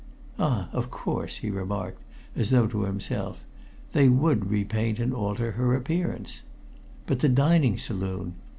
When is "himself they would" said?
2.85-4.49